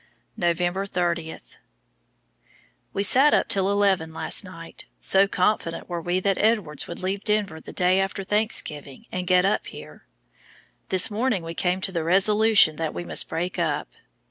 [0.35, 1.37] November 30.
[2.91, 7.23] We sat up till eleven last night, so confident were we that Edwards would leave
[7.23, 10.07] Denver the day after Thanksgiving and get up here.
[10.89, 13.89] This morning we came to the resolution that we must break up.